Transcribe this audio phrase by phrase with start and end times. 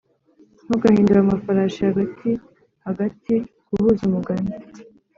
[0.65, 2.29] ntugahindure amafarashi hagati
[2.85, 3.33] hagati
[3.71, 4.51] guhuza umugani